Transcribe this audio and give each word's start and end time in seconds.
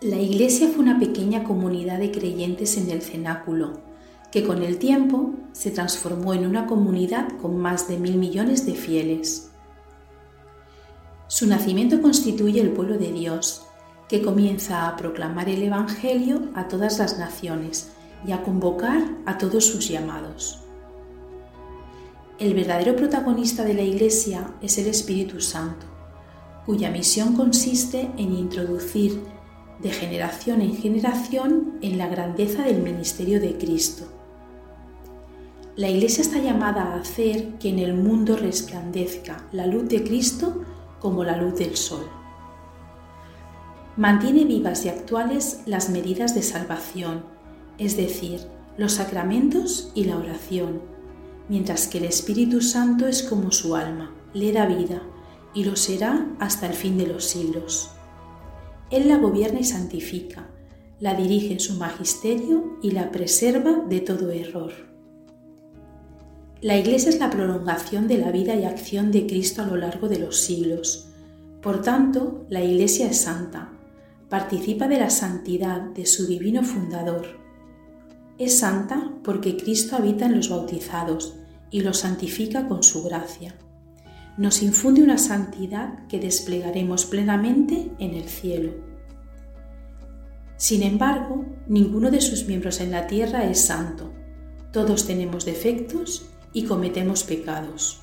La 0.00 0.20
iglesia 0.20 0.68
fue 0.68 0.84
una 0.84 1.00
pequeña 1.00 1.42
comunidad 1.42 1.98
de 1.98 2.12
creyentes 2.12 2.76
en 2.76 2.88
el 2.88 3.02
cenáculo, 3.02 3.80
que 4.30 4.44
con 4.44 4.62
el 4.62 4.78
tiempo 4.78 5.34
se 5.50 5.72
transformó 5.72 6.34
en 6.34 6.46
una 6.46 6.68
comunidad 6.68 7.26
con 7.42 7.58
más 7.58 7.88
de 7.88 7.98
mil 7.98 8.16
millones 8.16 8.64
de 8.64 8.74
fieles. 8.74 9.50
Su 11.26 11.48
nacimiento 11.48 12.00
constituye 12.00 12.60
el 12.60 12.70
pueblo 12.70 12.96
de 12.96 13.10
Dios, 13.10 13.66
que 14.08 14.22
comienza 14.22 14.86
a 14.86 14.94
proclamar 14.94 15.48
el 15.48 15.64
Evangelio 15.64 16.42
a 16.54 16.68
todas 16.68 17.00
las 17.00 17.18
naciones 17.18 17.90
y 18.24 18.30
a 18.30 18.44
convocar 18.44 19.02
a 19.26 19.36
todos 19.36 19.66
sus 19.66 19.88
llamados. 19.88 20.60
El 22.38 22.54
verdadero 22.54 22.94
protagonista 22.94 23.64
de 23.64 23.74
la 23.74 23.82
Iglesia 23.82 24.54
es 24.62 24.78
el 24.78 24.86
Espíritu 24.86 25.40
Santo, 25.40 25.86
cuya 26.66 26.88
misión 26.88 27.34
consiste 27.34 28.12
en 28.16 28.32
introducir 28.32 29.37
de 29.82 29.90
generación 29.90 30.60
en 30.60 30.76
generación 30.76 31.78
en 31.82 31.98
la 31.98 32.08
grandeza 32.08 32.62
del 32.62 32.82
ministerio 32.82 33.40
de 33.40 33.56
Cristo. 33.56 34.04
La 35.76 35.88
Iglesia 35.88 36.22
está 36.22 36.38
llamada 36.38 36.82
a 36.82 37.00
hacer 37.00 37.54
que 37.60 37.68
en 37.68 37.78
el 37.78 37.94
mundo 37.94 38.36
resplandezca 38.36 39.44
la 39.52 39.66
luz 39.66 39.88
de 39.88 40.02
Cristo 40.02 40.64
como 40.98 41.22
la 41.22 41.36
luz 41.36 41.54
del 41.54 41.76
sol. 41.76 42.08
Mantiene 43.96 44.44
vivas 44.44 44.84
y 44.84 44.88
actuales 44.88 45.60
las 45.66 45.90
medidas 45.90 46.34
de 46.34 46.42
salvación, 46.42 47.24
es 47.78 47.96
decir, 47.96 48.40
los 48.76 48.94
sacramentos 48.94 49.92
y 49.94 50.04
la 50.04 50.16
oración, 50.16 50.82
mientras 51.48 51.86
que 51.86 51.98
el 51.98 52.04
Espíritu 52.04 52.60
Santo 52.60 53.06
es 53.06 53.22
como 53.22 53.52
su 53.52 53.76
alma, 53.76 54.12
le 54.34 54.52
da 54.52 54.66
vida 54.66 55.02
y 55.54 55.64
lo 55.64 55.76
será 55.76 56.26
hasta 56.38 56.66
el 56.66 56.74
fin 56.74 56.98
de 56.98 57.06
los 57.06 57.24
siglos. 57.24 57.90
Él 58.90 59.08
la 59.08 59.18
gobierna 59.18 59.60
y 59.60 59.64
santifica, 59.64 60.48
la 60.98 61.14
dirige 61.14 61.52
en 61.52 61.60
su 61.60 61.74
magisterio 61.74 62.78
y 62.82 62.92
la 62.92 63.10
preserva 63.10 63.84
de 63.88 64.00
todo 64.00 64.30
error. 64.30 64.72
La 66.60 66.76
Iglesia 66.76 67.10
es 67.10 67.18
la 67.20 67.30
prolongación 67.30 68.08
de 68.08 68.18
la 68.18 68.32
vida 68.32 68.56
y 68.56 68.64
acción 68.64 69.12
de 69.12 69.26
Cristo 69.26 69.62
a 69.62 69.66
lo 69.66 69.76
largo 69.76 70.08
de 70.08 70.18
los 70.18 70.38
siglos. 70.40 71.10
Por 71.62 71.82
tanto, 71.82 72.46
la 72.48 72.64
Iglesia 72.64 73.08
es 73.10 73.20
santa, 73.20 73.72
participa 74.28 74.88
de 74.88 74.98
la 74.98 75.10
santidad 75.10 75.82
de 75.82 76.06
su 76.06 76.26
divino 76.26 76.64
fundador. 76.64 77.38
Es 78.38 78.58
santa 78.58 79.12
porque 79.22 79.56
Cristo 79.56 79.96
habita 79.96 80.26
en 80.26 80.36
los 80.36 80.48
bautizados 80.48 81.34
y 81.70 81.82
los 81.82 81.98
santifica 81.98 82.66
con 82.66 82.82
su 82.82 83.02
gracia 83.02 83.54
nos 84.38 84.62
infunde 84.62 85.02
una 85.02 85.18
santidad 85.18 86.06
que 86.06 86.20
desplegaremos 86.20 87.04
plenamente 87.06 87.90
en 87.98 88.14
el 88.14 88.28
cielo. 88.28 88.72
Sin 90.56 90.84
embargo, 90.84 91.44
ninguno 91.66 92.10
de 92.12 92.20
sus 92.20 92.46
miembros 92.46 92.80
en 92.80 92.92
la 92.92 93.08
tierra 93.08 93.44
es 93.44 93.60
santo. 93.60 94.12
Todos 94.72 95.06
tenemos 95.06 95.44
defectos 95.44 96.30
y 96.52 96.64
cometemos 96.64 97.24
pecados. 97.24 98.00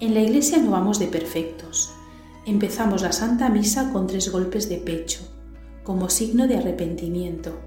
En 0.00 0.14
la 0.14 0.20
iglesia 0.20 0.58
no 0.58 0.70
vamos 0.70 0.98
de 0.98 1.08
perfectos. 1.08 1.92
Empezamos 2.46 3.02
la 3.02 3.12
Santa 3.12 3.50
Misa 3.50 3.92
con 3.92 4.06
tres 4.06 4.32
golpes 4.32 4.70
de 4.70 4.78
pecho, 4.78 5.20
como 5.84 6.08
signo 6.08 6.48
de 6.48 6.56
arrepentimiento. 6.56 7.60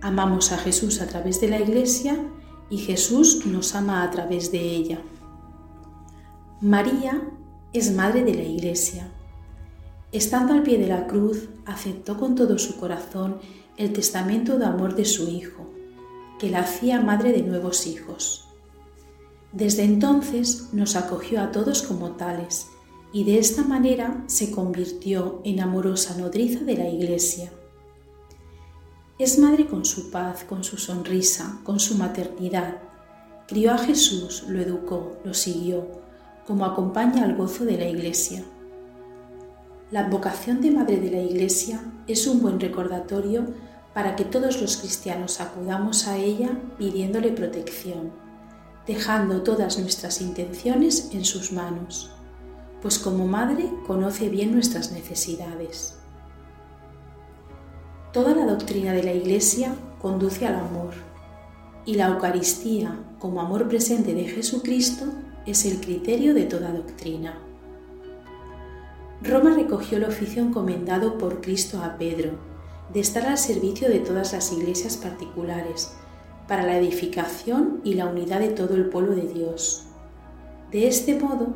Amamos 0.00 0.52
a 0.52 0.58
Jesús 0.58 1.00
a 1.00 1.08
través 1.08 1.40
de 1.40 1.48
la 1.48 1.60
iglesia 1.60 2.16
y 2.70 2.78
Jesús 2.78 3.44
nos 3.44 3.74
ama 3.74 4.04
a 4.04 4.10
través 4.12 4.52
de 4.52 4.60
ella. 4.60 5.00
María 6.62 7.20
es 7.72 7.92
madre 7.92 8.22
de 8.22 8.34
la 8.34 8.44
Iglesia. 8.44 9.10
Estando 10.12 10.52
al 10.52 10.62
pie 10.62 10.78
de 10.78 10.86
la 10.86 11.08
cruz, 11.08 11.48
aceptó 11.66 12.16
con 12.16 12.36
todo 12.36 12.56
su 12.56 12.76
corazón 12.78 13.40
el 13.76 13.92
testamento 13.92 14.60
de 14.60 14.66
amor 14.66 14.94
de 14.94 15.04
su 15.04 15.28
Hijo, 15.28 15.68
que 16.38 16.50
la 16.50 16.60
hacía 16.60 17.00
madre 17.00 17.32
de 17.32 17.42
nuevos 17.42 17.88
hijos. 17.88 18.46
Desde 19.50 19.82
entonces 19.82 20.68
nos 20.72 20.94
acogió 20.94 21.40
a 21.40 21.50
todos 21.50 21.82
como 21.82 22.12
tales 22.12 22.68
y 23.12 23.24
de 23.24 23.40
esta 23.40 23.64
manera 23.64 24.22
se 24.28 24.52
convirtió 24.52 25.40
en 25.42 25.58
amorosa 25.58 26.16
nodriza 26.16 26.60
de 26.60 26.76
la 26.76 26.88
Iglesia. 26.88 27.50
Es 29.18 29.36
madre 29.36 29.66
con 29.66 29.84
su 29.84 30.12
paz, 30.12 30.44
con 30.44 30.62
su 30.62 30.76
sonrisa, 30.76 31.58
con 31.64 31.80
su 31.80 31.96
maternidad. 31.96 32.76
Crió 33.48 33.72
a 33.72 33.78
Jesús, 33.78 34.44
lo 34.46 34.60
educó, 34.60 35.16
lo 35.24 35.34
siguió, 35.34 36.01
como 36.46 36.64
acompaña 36.64 37.24
al 37.24 37.36
gozo 37.36 37.64
de 37.64 37.78
la 37.78 37.88
Iglesia. 37.88 38.42
La 39.90 40.08
vocación 40.08 40.60
de 40.60 40.70
Madre 40.70 40.98
de 40.98 41.10
la 41.10 41.20
Iglesia 41.20 41.80
es 42.06 42.26
un 42.26 42.40
buen 42.40 42.58
recordatorio 42.58 43.46
para 43.94 44.16
que 44.16 44.24
todos 44.24 44.60
los 44.60 44.78
cristianos 44.78 45.40
acudamos 45.40 46.08
a 46.08 46.16
ella 46.16 46.50
pidiéndole 46.78 47.30
protección, 47.32 48.10
dejando 48.86 49.42
todas 49.42 49.78
nuestras 49.78 50.20
intenciones 50.20 51.10
en 51.12 51.24
sus 51.24 51.52
manos, 51.52 52.10
pues 52.80 52.98
como 52.98 53.26
Madre 53.26 53.70
conoce 53.86 54.28
bien 54.28 54.52
nuestras 54.52 54.92
necesidades. 54.92 55.98
Toda 58.12 58.34
la 58.34 58.46
doctrina 58.46 58.92
de 58.92 59.02
la 59.02 59.12
Iglesia 59.12 59.74
conduce 60.00 60.46
al 60.46 60.56
amor, 60.56 60.94
y 61.84 61.94
la 61.94 62.08
Eucaristía 62.08 62.98
como 63.18 63.40
amor 63.40 63.68
presente 63.68 64.14
de 64.14 64.24
Jesucristo 64.24 65.06
es 65.46 65.64
el 65.64 65.80
criterio 65.80 66.34
de 66.34 66.44
toda 66.44 66.72
doctrina. 66.72 67.38
Roma 69.22 69.54
recogió 69.54 69.98
el 69.98 70.04
oficio 70.04 70.42
encomendado 70.42 71.18
por 71.18 71.40
Cristo 71.40 71.82
a 71.82 71.96
Pedro, 71.96 72.32
de 72.92 73.00
estar 73.00 73.26
al 73.26 73.38
servicio 73.38 73.88
de 73.88 74.00
todas 74.00 74.32
las 74.32 74.52
iglesias 74.52 74.96
particulares, 74.96 75.92
para 76.48 76.64
la 76.64 76.76
edificación 76.76 77.80
y 77.84 77.94
la 77.94 78.06
unidad 78.06 78.40
de 78.40 78.48
todo 78.48 78.74
el 78.74 78.86
pueblo 78.88 79.14
de 79.14 79.28
Dios. 79.28 79.84
De 80.70 80.88
este 80.88 81.18
modo, 81.18 81.54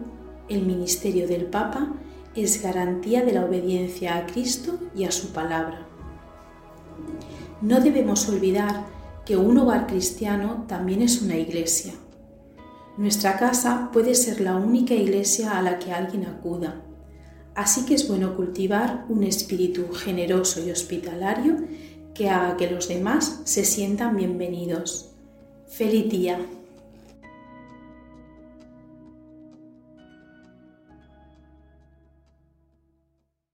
el 0.48 0.62
ministerio 0.62 1.26
del 1.26 1.46
Papa 1.46 1.92
es 2.34 2.62
garantía 2.62 3.24
de 3.24 3.32
la 3.32 3.44
obediencia 3.44 4.16
a 4.16 4.26
Cristo 4.26 4.78
y 4.94 5.04
a 5.04 5.10
su 5.10 5.32
palabra. 5.32 5.86
No 7.60 7.80
debemos 7.80 8.28
olvidar 8.28 8.84
que 9.26 9.36
un 9.36 9.58
hogar 9.58 9.86
cristiano 9.86 10.64
también 10.66 11.02
es 11.02 11.20
una 11.20 11.36
iglesia 11.36 11.92
nuestra 12.96 13.36
casa 13.36 13.90
puede 13.92 14.14
ser 14.14 14.40
la 14.40 14.56
única 14.56 14.94
iglesia 14.94 15.58
a 15.58 15.62
la 15.62 15.78
que 15.78 15.92
alguien 15.92 16.24
acuda, 16.24 16.80
así 17.54 17.84
que 17.84 17.92
es 17.92 18.08
bueno 18.08 18.34
cultivar 18.34 19.04
un 19.10 19.22
espíritu 19.22 19.92
generoso 19.92 20.66
y 20.66 20.70
hospitalario 20.70 21.58
que 22.14 22.30
haga 22.30 22.56
que 22.56 22.70
los 22.70 22.88
demás 22.88 23.42
se 23.44 23.66
sientan 23.66 24.16
bienvenidos. 24.16 25.10
Feliz 25.66 26.08
día. 26.08 26.38